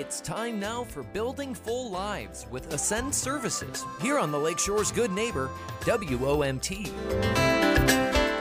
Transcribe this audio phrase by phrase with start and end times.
[0.00, 5.10] It's time now for Building Full Lives with Ascend Services here on the Lakeshore's Good
[5.10, 6.86] Neighbor, WOMT.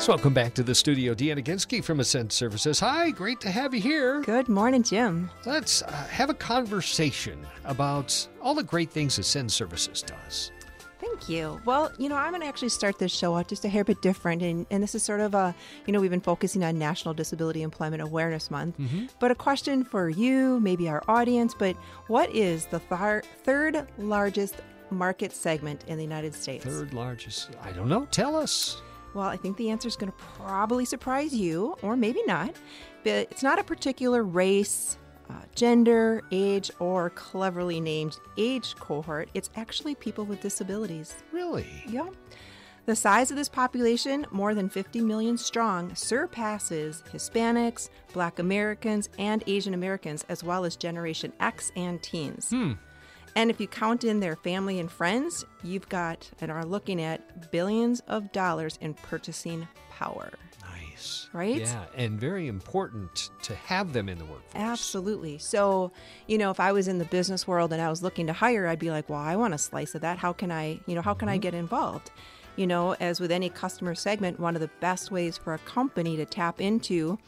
[0.00, 1.12] So welcome back to the studio.
[1.14, 2.80] Deanna Ginsky from Ascend Services.
[2.80, 4.22] Hi, great to have you here.
[4.22, 5.30] Good morning, Jim.
[5.44, 10.52] Let's uh, have a conversation about all the great things Ascend Services does.
[11.02, 11.60] Thank you.
[11.64, 14.00] Well, you know, I'm going to actually start this show out just a hair bit
[14.02, 14.40] different.
[14.40, 15.52] And, and this is sort of a,
[15.84, 18.78] you know, we've been focusing on National Disability Employment Awareness Month.
[18.78, 19.06] Mm-hmm.
[19.18, 21.74] But a question for you, maybe our audience, but
[22.06, 24.54] what is the thar- third largest
[24.90, 26.64] market segment in the United States?
[26.64, 27.50] Third largest.
[27.62, 28.06] I don't know.
[28.12, 28.80] Tell us.
[29.12, 32.54] Well, I think the answer is going to probably surprise you, or maybe not.
[33.02, 34.96] But it's not a particular race,
[35.32, 39.28] uh, gender, age, or cleverly named age cohort.
[39.34, 41.14] It's actually people with disabilities.
[41.32, 41.84] Really?
[41.86, 42.08] Yeah.
[42.84, 49.44] The size of this population, more than 50 million strong, surpasses Hispanics, Black Americans, and
[49.46, 52.50] Asian Americans, as well as Generation X and teens.
[52.50, 52.72] Hmm.
[53.34, 57.50] And if you count in their family and friends, you've got and are looking at
[57.50, 60.30] billions of dollars in purchasing power.
[60.60, 61.28] Nice.
[61.32, 61.62] Right?
[61.62, 64.54] Yeah, and very important to have them in the workforce.
[64.54, 65.38] Absolutely.
[65.38, 65.92] So,
[66.26, 68.66] you know, if I was in the business world and I was looking to hire,
[68.66, 70.18] I'd be like, well, I want a slice of that.
[70.18, 71.40] How can I, you know, how can I mm-hmm.
[71.40, 72.10] get involved?
[72.56, 76.18] You know, as with any customer segment, one of the best ways for a company
[76.18, 77.18] to tap into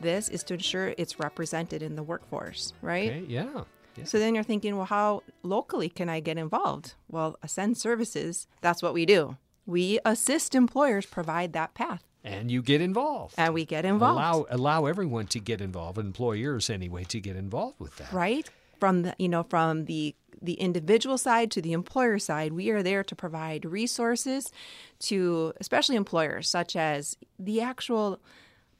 [0.00, 3.10] this is to ensure it's represented in the workforce, right?
[3.10, 3.64] Okay, yeah.
[3.96, 4.04] Yeah.
[4.04, 6.94] So then you're thinking, well, how locally can I get involved?
[7.08, 9.36] Well, Ascend Services, that's what we do.
[9.66, 13.34] We assist employers provide that path, And you get involved.
[13.38, 14.16] and we get involved.
[14.18, 18.12] Allow allow everyone to get involved, employers anyway, to get involved with that.
[18.12, 18.48] right
[18.80, 22.82] from the you know from the the individual side to the employer side we are
[22.82, 24.50] there to provide resources
[24.98, 28.18] to especially employers such as the actual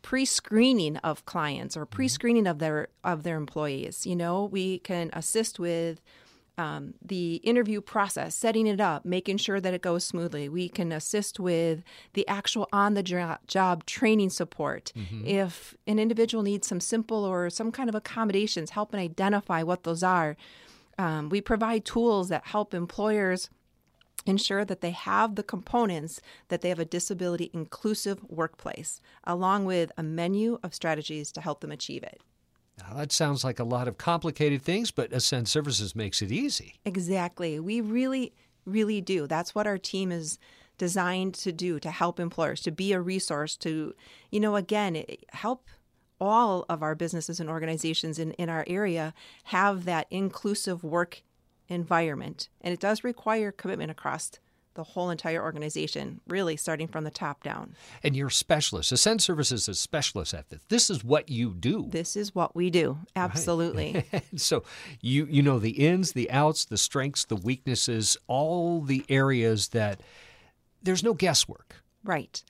[0.02, 5.58] pre-screening of clients or pre-screening of their of their employees you know we can assist
[5.58, 6.00] with
[6.58, 10.46] um, the interview process, setting it up, making sure that it goes smoothly.
[10.48, 14.92] We can assist with the actual on the jo- job training support.
[15.26, 19.84] If an individual needs some simple or some kind of accommodations, help and identify what
[19.84, 20.36] those are.
[20.98, 23.48] Um, we provide tools that help employers
[24.26, 29.92] ensure that they have the components that they have a disability inclusive workplace, along with
[29.96, 32.20] a menu of strategies to help them achieve it.
[32.78, 36.76] Now, that sounds like a lot of complicated things, but Ascend Services makes it easy.
[36.84, 37.60] Exactly.
[37.60, 38.32] We really,
[38.64, 39.26] really do.
[39.26, 40.38] That's what our team is
[40.78, 43.94] designed to do to help employers, to be a resource, to,
[44.30, 45.68] you know, again, help
[46.20, 49.12] all of our businesses and organizations in, in our area
[49.44, 51.22] have that inclusive work
[51.70, 52.48] environment.
[52.60, 54.32] And it does require commitment across
[54.74, 57.74] the whole entire organization, really starting from the top down.
[58.04, 58.92] And you're specialists.
[58.92, 60.60] Ascend Services is specialist at this.
[60.68, 61.86] This is what you do.
[61.90, 62.98] This is what we do.
[63.16, 64.04] Absolutely.
[64.36, 64.62] so
[65.00, 70.00] you you know the ins, the outs, the strengths, the weaknesses, all the areas that
[70.82, 71.76] there's no guesswork.
[72.04, 72.42] Right.